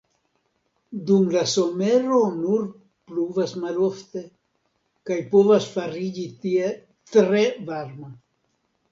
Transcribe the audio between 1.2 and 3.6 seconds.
la somero nur pluvas